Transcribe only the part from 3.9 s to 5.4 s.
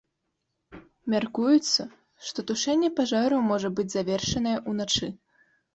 завершанае ўначы.